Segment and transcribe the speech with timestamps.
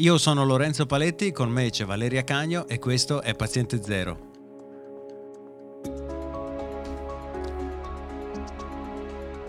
[0.00, 4.34] Io sono Lorenzo Paletti, con me c'è Valeria Cagno e questo è Paziente Zero.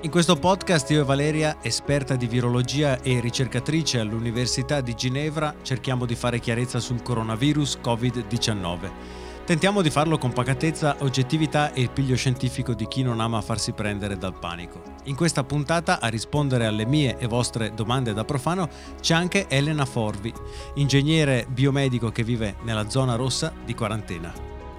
[0.04, 6.06] In questo podcast io e Valeria, esperta di virologia e ricercatrice all'Università di Ginevra, cerchiamo
[6.06, 9.27] di fare chiarezza sul coronavirus Covid-19.
[9.48, 13.72] Tentiamo di farlo con pacatezza, oggettività e il piglio scientifico di chi non ama farsi
[13.72, 14.82] prendere dal panico.
[15.06, 18.68] In questa puntata a rispondere alle mie e vostre domande da profano
[19.00, 20.34] c'è anche Elena Forvi,
[20.74, 24.34] ingegnere biomedico che vive nella zona rossa di quarantena.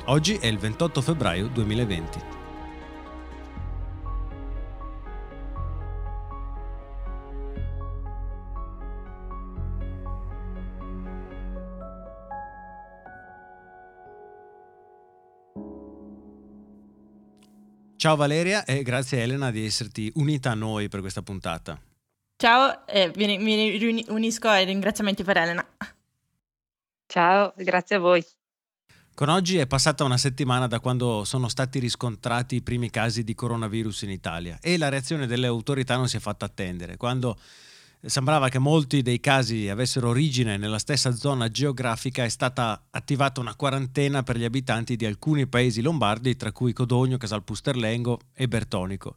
[0.05, 2.38] Oggi è il 28 febbraio 2020.
[17.98, 21.77] Ciao Valeria e grazie Elena di esserti unita a noi per questa puntata.
[22.37, 25.66] Ciao, eh, mi, mi unisco ai ringraziamenti per Elena.
[27.09, 28.25] Ciao, grazie a voi.
[29.14, 33.34] Con oggi è passata una settimana da quando sono stati riscontrati i primi casi di
[33.34, 36.97] coronavirus in Italia e la reazione delle autorità non si è fatta attendere.
[36.97, 37.37] Quando
[38.00, 43.56] sembrava che molti dei casi avessero origine nella stessa zona geografica, è stata attivata una
[43.56, 49.16] quarantena per gli abitanti di alcuni paesi lombardi, tra cui Codogno, Casalpusterlengo e Bertonico,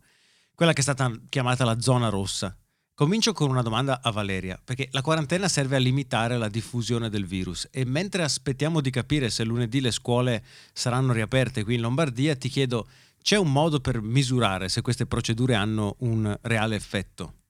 [0.55, 2.55] quella che è stata chiamata la zona rossa.
[2.93, 7.25] Comincio con una domanda a Valeria, perché la quarantena serve a limitare la diffusione del
[7.25, 12.35] virus e mentre aspettiamo di capire se lunedì le scuole saranno riaperte qui in Lombardia,
[12.35, 12.87] ti chiedo,
[13.23, 17.40] c'è un modo per misurare se queste procedure hanno un reale effetto?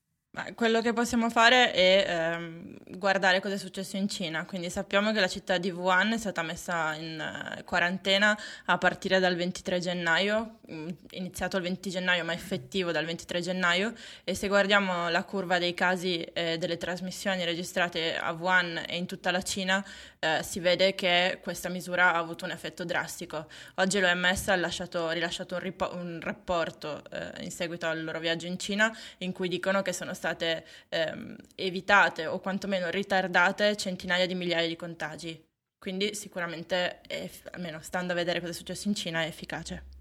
[0.55, 5.19] Quello che possiamo fare è ehm, guardare cosa è successo in Cina, quindi sappiamo che
[5.19, 8.37] la città di Wuhan è stata messa in uh, quarantena
[8.67, 13.93] a partire dal 23 gennaio, mm, iniziato il 20 gennaio ma effettivo dal 23 gennaio.
[14.23, 18.95] E se guardiamo la curva dei casi e eh, delle trasmissioni registrate a Wuhan e
[18.95, 19.85] in tutta la Cina
[20.23, 23.47] eh, si vede che questa misura ha avuto un effetto drastico.
[23.75, 28.45] Oggi l'OMS ha lasciato, rilasciato un, ripo- un rapporto eh, in seguito al loro viaggio
[28.45, 34.35] in Cina in cui dicono che sono state ehm, evitate o quantomeno ritardate centinaia di
[34.35, 35.43] migliaia di contagi.
[35.79, 40.00] Quindi sicuramente, è, almeno stando a vedere cosa è successo in Cina, è efficace.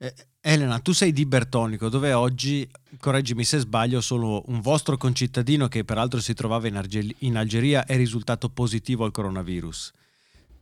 [0.00, 2.68] Eh, Elena, tu sei di Bertonico, dove oggi,
[3.00, 7.84] correggimi se sbaglio, solo un vostro concittadino che peraltro si trovava in, Arge- in Algeria
[7.84, 9.92] è risultato positivo al coronavirus.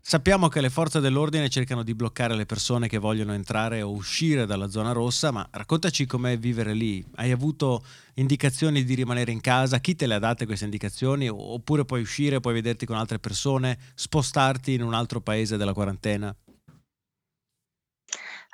[0.00, 4.46] Sappiamo che le forze dell'ordine cercano di bloccare le persone che vogliono entrare o uscire
[4.46, 7.04] dalla zona rossa, ma raccontaci com'è vivere lì.
[7.16, 9.80] Hai avuto indicazioni di rimanere in casa?
[9.80, 11.28] Chi te le ha date queste indicazioni?
[11.28, 16.34] Oppure puoi uscire, puoi vederti con altre persone, spostarti in un altro paese della quarantena?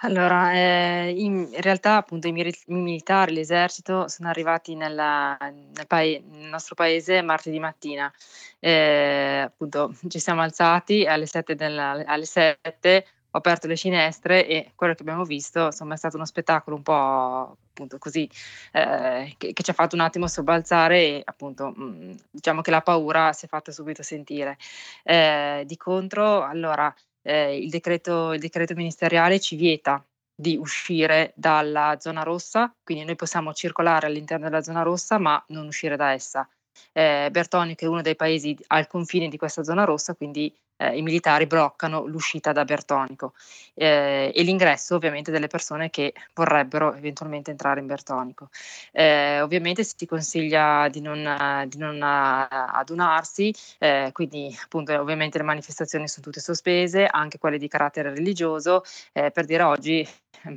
[0.04, 2.32] Allora, eh, in, realtà appunto i,
[2.66, 8.12] militari, l'esercito sono arrivati nella, nel, pae- nel nostro paese martedì mattina.
[8.58, 14.72] Eh, appunto ci siamo alzati alle 7, della, alle 7 ho aperto le finestre e
[14.74, 18.28] quello che abbiamo visto insomma, è stato uno spettacolo un po' appunto così
[18.72, 22.70] eh, che, che, ci ha fatto un attimo sobbalzare e appunto mh, mm, diciamo che
[22.70, 24.58] la paura si è fatta subito sentire.
[25.04, 26.92] Eh, di contro, allora
[27.22, 33.16] eh, il, decreto, il decreto ministeriale ci vieta di uscire dalla zona rossa, quindi noi
[33.16, 36.48] possiamo circolare all'interno della zona rossa ma non uscire da essa.
[36.92, 41.02] Eh, Bertonico è uno dei paesi al confine di questa zona rossa, quindi eh, i
[41.02, 43.34] militari bloccano l'uscita da Bertonico
[43.74, 48.48] eh, e l'ingresso ovviamente delle persone che vorrebbero eventualmente entrare in Bertonico.
[48.90, 56.08] Eh, ovviamente si consiglia di non, di non adunarsi, eh, quindi appunto ovviamente le manifestazioni
[56.08, 58.82] sono tutte sospese, anche quelle di carattere religioso,
[59.12, 60.06] eh, per dire oggi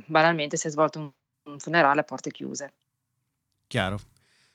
[0.06, 1.10] banalmente si è svolto un,
[1.44, 2.72] un funerale a porte chiuse.
[3.68, 4.00] Chiaro.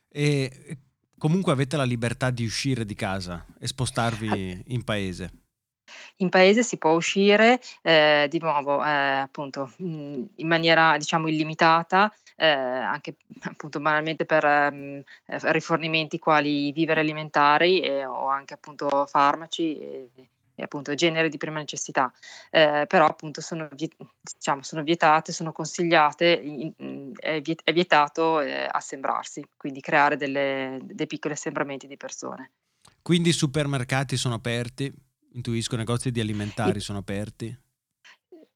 [0.09, 0.78] E
[1.18, 5.41] comunque avete la libertà di uscire di casa e spostarvi in paese.
[6.22, 12.14] In paese si può uscire, ehm, di nuovo, ehm, appunto, mhmm, in maniera diciamo illimitata,
[12.38, 19.78] ehm, anche appunto banalmente per, mhmm, rifornimenti quali viveri alimentari e o anche appunto farmaci
[19.79, 20.09] e
[20.53, 22.12] e appunto generi di prima necessità.
[22.52, 29.44] Ehm, però appunto sono diciamo sono vietate, sono consigliate, in è è vietato, ehm, assembrarsi,
[29.58, 32.52] quindi creare delle dei piccoli assembramenti di persone.
[33.02, 34.94] Quindi i supermercati sono aperti?
[35.34, 37.56] Intuisco negozi di alimentari sono aperti?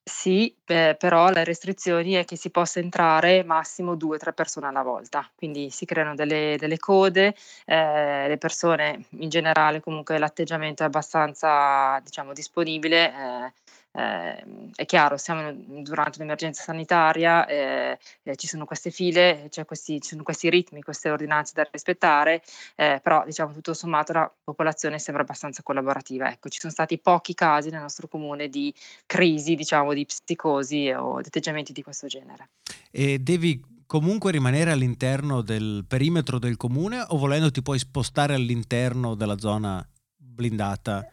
[0.08, 4.84] Sì, beh, però le restrizioni è che si possa entrare massimo 2, 3 persone alla
[4.84, 7.36] volta, quindi si creano delle delle code,
[7.66, 13.52] ehm, le persone in generale comunque l'atteggiamento è abbastanza, diciamo, disponibile, ehm,
[13.96, 14.44] eh,
[14.76, 20.10] è chiaro, siamo durante un'emergenza sanitaria, eh, eh, ci sono queste file, cioè questi, ci
[20.10, 22.42] sono questi ritmi, queste ordinanze da rispettare,
[22.76, 26.30] eh, però diciamo tutto sommato la popolazione sembra abbastanza collaborativa.
[26.30, 28.74] Ecco, ci sono stati pochi casi nel nostro comune di
[29.06, 32.50] crisi, diciamo, di psicosi o di atteggiamenti di questo genere.
[32.92, 39.16] E devi comunque rimanere all'interno del perimetro del comune o volendo ti puoi spostare all'interno
[39.16, 39.88] della zona
[40.18, 41.10] blindata?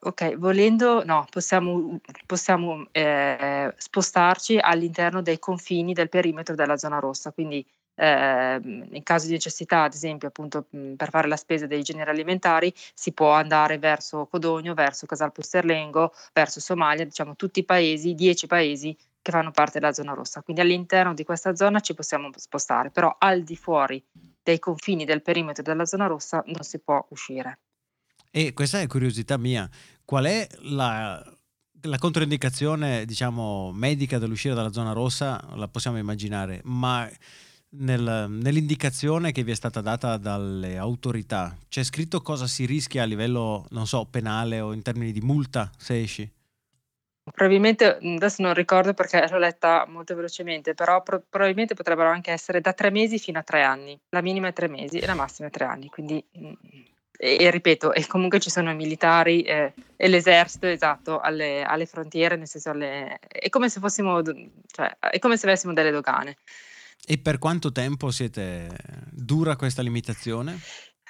[0.00, 7.32] Ok, volendo, no, possiamo, possiamo eh, spostarci all'interno dei confini del perimetro della zona rossa,
[7.32, 10.66] quindi eh, in caso di necessità, ad esempio, appunto
[10.96, 16.12] per fare la spesa dei generi alimentari, si può andare verso Codogno, verso Casal Pusterlengo,
[16.32, 20.42] verso Somalia, diciamo tutti i paesi, dieci paesi che fanno parte della zona rossa.
[20.42, 24.02] Quindi all'interno di questa zona ci possiamo spostare, però al di fuori
[24.42, 27.58] dei confini del perimetro della zona rossa non si può uscire.
[28.36, 29.66] E questa è curiosità mia,
[30.04, 31.24] qual è la,
[31.80, 35.42] la controindicazione, diciamo, medica dell'uscire dalla zona rossa?
[35.54, 37.10] La possiamo immaginare, ma
[37.78, 43.06] nel, nell'indicazione che vi è stata data dalle autorità c'è scritto cosa si rischia a
[43.06, 46.30] livello, non so, penale o in termini di multa se esci?
[47.32, 52.60] Probabilmente, adesso non ricordo perché l'ho letta molto velocemente, però pro- probabilmente potrebbero anche essere
[52.60, 53.98] da tre mesi fino a tre anni.
[54.10, 55.88] La minima è tre mesi e la massima è tre anni.
[55.88, 56.22] Quindi,
[57.16, 61.86] e, e ripeto, e comunque ci sono i militari eh, e l'esercito, esatto, alle, alle
[61.86, 66.36] frontiere, nel senso alle, è come se fossimo, cioè, è come se avessimo delle dogane.
[67.06, 68.68] E per quanto tempo siete,
[69.10, 70.58] dura questa limitazione?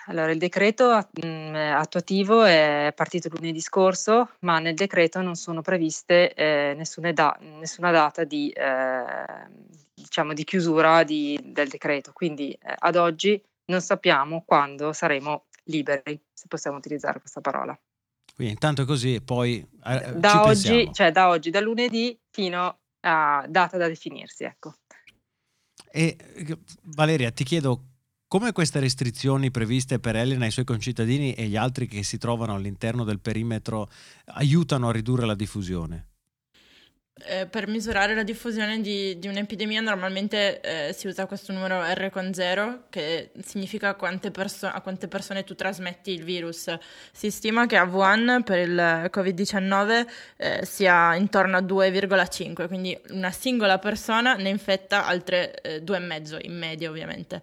[0.08, 6.32] Allora, il decreto mh, attuativo è partito lunedì scorso, ma nel decreto non sono previste
[6.34, 9.48] eh, nessuna, da- nessuna, data di, eh,
[9.94, 12.12] diciamo, di chiusura di, del decreto.
[12.12, 17.78] Quindi eh, ad oggi non sappiamo quando saremo liberi, se possiamo utilizzare questa parola.
[18.34, 22.80] Quindi intanto è così e poi eh, da oggi, cioè da oggi, da lunedì fino
[23.00, 24.74] a data da definirsi, ecco.
[25.90, 26.16] E
[26.82, 27.84] Valeria, ti chiedo
[28.28, 32.18] come queste restrizioni previste per Elena e i suoi concittadini e gli altri che si
[32.18, 33.88] trovano all'interno del perimetro
[34.26, 36.15] aiutano a ridurre la diffusione?
[37.24, 42.10] Eh, per misurare la diffusione di, di un'epidemia normalmente eh, si usa questo numero R
[42.10, 46.76] con 0 che significa quante perso- a quante persone tu trasmetti il virus.
[47.12, 53.30] Si stima che a Wuhan per il Covid-19 eh, sia intorno a 2,5, quindi una
[53.30, 57.40] singola persona ne infetta altre 2,5 in media ovviamente.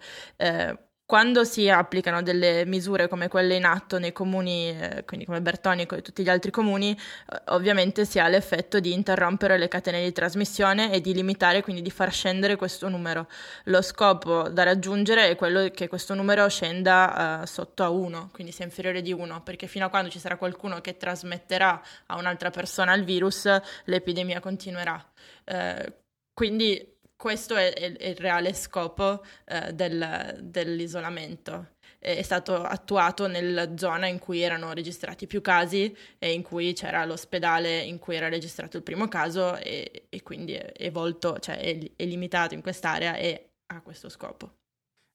[1.14, 5.94] Quando si applicano delle misure come quelle in atto nei comuni, eh, quindi come Bertonico
[5.94, 10.12] e tutti gli altri comuni, eh, ovviamente si ha l'effetto di interrompere le catene di
[10.12, 13.28] trasmissione e di limitare, quindi di far scendere questo numero.
[13.66, 18.52] Lo scopo da raggiungere è quello che questo numero scenda eh, sotto a 1, quindi
[18.52, 22.50] sia inferiore di 1, perché fino a quando ci sarà qualcuno che trasmetterà a un'altra
[22.50, 23.48] persona il virus,
[23.84, 25.00] l'epidemia continuerà.
[25.46, 25.94] Eh,
[26.34, 26.93] quindi
[27.24, 31.76] questo è, è, è il reale scopo eh, del, dell'isolamento.
[31.98, 37.06] È stato attuato nella zona in cui erano registrati più casi e in cui c'era
[37.06, 41.60] l'ospedale in cui era registrato il primo caso e, e quindi è, volto, cioè
[41.96, 44.63] è limitato in quest'area e ha questo scopo.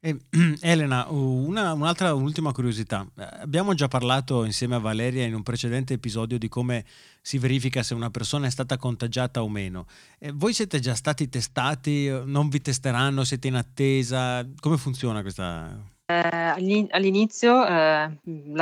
[0.60, 3.04] Elena, una, un'altra ultima curiosità.
[3.16, 6.84] Eh, abbiamo già parlato insieme a Valeria in un precedente episodio di come
[7.20, 9.86] si verifica se una persona è stata contagiata o meno.
[10.20, 12.08] Eh, voi siete già stati testati?
[12.24, 13.24] Non vi testeranno?
[13.24, 14.46] Siete in attesa?
[14.60, 18.10] Come funziona questa all'inizio eh,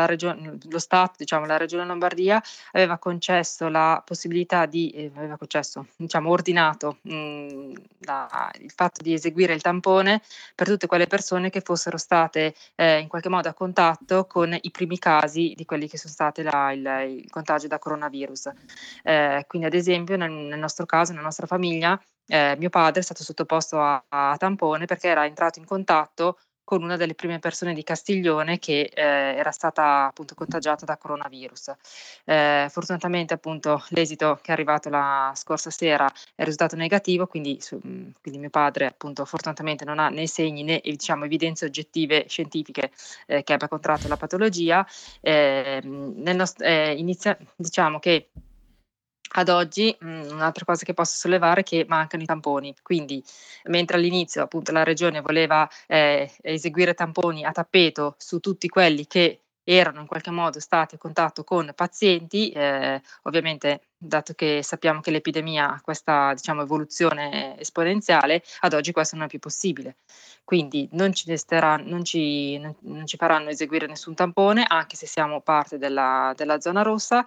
[0.06, 5.86] regione, lo Stato, diciamo la Regione Lombardia, aveva concesso la possibilità di, eh, aveva concesso,
[5.96, 10.22] diciamo ordinato mh, mm, la, il fatto di eseguire il tampone
[10.56, 14.70] per tutte quelle persone che fossero state eh, in qualche modo a contatto con i
[14.72, 18.50] primi casi di quelli che sono stati la, il, il, contagio da coronavirus.
[19.04, 23.02] Eh, quindi ad esempio nel, nel nostro caso, nella nostra famiglia, eh, mio padre è
[23.04, 27.74] stato sottoposto a, a, tampone perché era entrato in contatto con una delle prime persone
[27.74, 31.72] di Castiglione che eh, era stata appunto contagiata da coronavirus.
[32.24, 37.76] Eh, fortunatamente appunto l'esito che è arrivato la scorsa sera è risultato negativo, quindi, su,
[37.76, 42.90] mm, quindi mio padre appunto fortunatamente non ha né segni né diciamo evidenze oggettive scientifiche
[43.26, 44.84] eh, che abbia contratto la patologia.
[45.20, 48.30] Ehm, nel nost- eh, inizia, diciamo che
[49.34, 53.22] ad oggi mh, un'altra cosa che posso sollevare è che mancano i tamponi, quindi
[53.64, 59.40] mentre all'inizio appunto la regione voleva eh, eseguire tamponi a tappeto su tutti quelli che
[59.68, 65.10] erano in qualche modo stati a contatto con pazienti, eh, ovviamente dato che sappiamo che
[65.10, 69.96] l'epidemia ha questa diciamo, evoluzione esponenziale, ad oggi questo non è più possibile.
[70.44, 75.40] Quindi non ci, resterà, non ci, non, ci faranno eseguire nessun tampone, anche se siamo
[75.40, 77.24] parte della, della zona rossa,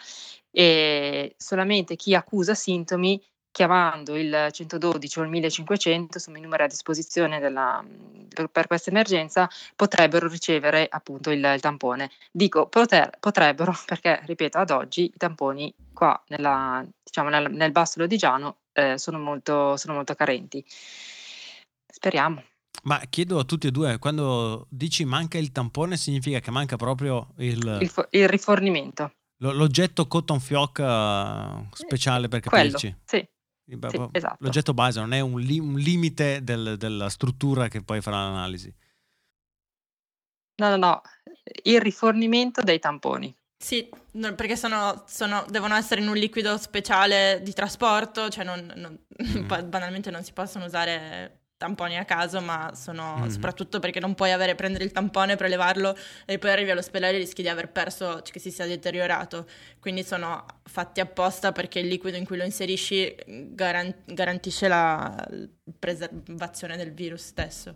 [0.52, 6.68] e solamente chi accusa sintomi chiamando il 112 o il 1500, insomma i numeri a
[6.68, 7.84] disposizione della,
[8.34, 12.10] per, per, questa emergenza, potrebbero ricevere appunto il, il tampone.
[12.32, 18.00] Dico poter, potrebbero perché, ripeto, ad oggi i tamponi qua nella, diciamo, nel, nel Basso
[18.00, 20.64] Lodigiano eh, sono, molto, sono molto carenti.
[21.92, 22.44] Speriamo.
[22.84, 27.34] Ma chiedo a tutti e due, quando dici manca il tampone significa che manca proprio
[27.38, 27.78] il...
[27.82, 29.12] Il, fo- il rifornimento.
[29.42, 32.94] L'oggetto cotton fioc uh, speciale per capirci.
[32.94, 33.28] Quello, sì.
[33.70, 34.38] Sì, esatto.
[34.40, 38.74] L'oggetto base non è un, li- un limite del, della struttura che poi farà l'analisi.
[40.56, 41.02] No, no, no,
[41.64, 43.34] il rifornimento dei tamponi.
[43.62, 48.72] Sì, no, perché sono, sono, devono essere in un liquido speciale di trasporto, cioè non,
[48.76, 49.48] non, mm.
[49.70, 53.28] banalmente non si possono usare tamponi a caso, ma sono mm-hmm.
[53.28, 55.94] soprattutto perché non puoi avere, prendere il tampone, prelevarlo
[56.26, 59.46] e poi arrivi all'ospedale e rischi di aver perso, cioè che si sia deteriorato.
[59.78, 63.14] Quindi sono fatti apposta perché il liquido in cui lo inserisci
[63.52, 65.28] garan- garantisce la
[65.78, 67.76] preservazione del virus stesso.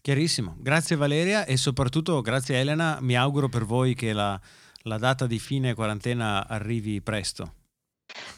[0.00, 4.38] Chiarissimo, grazie Valeria e soprattutto grazie Elena, mi auguro per voi che la,
[4.82, 7.54] la data di fine quarantena arrivi presto.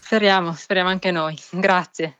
[0.00, 2.19] Speriamo, speriamo anche noi, grazie.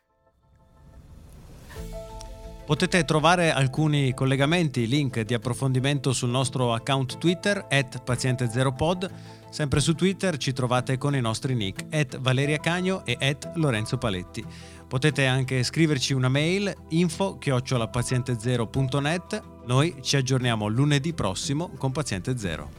[2.71, 9.11] Potete trovare alcuni collegamenti, link di approfondimento sul nostro account Twitter, at paziente0pod.
[9.51, 13.99] Sempre su Twitter ci trovate con i nostri nick, at Valeria Cagno e at Lorenzo
[13.99, 14.45] Paletti.
[14.87, 19.43] Potete anche scriverci una mail, info chiocciolapaziente0.net.
[19.67, 22.71] Noi ci aggiorniamo lunedì prossimo con Paziente Zero.